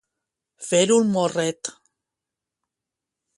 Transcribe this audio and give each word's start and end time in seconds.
Fer 0.69 0.79
un 0.95 1.11
morret. 1.17 1.71